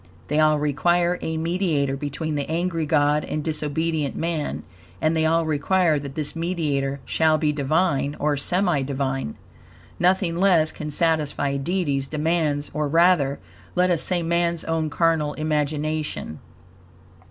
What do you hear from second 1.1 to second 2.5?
a mediator between the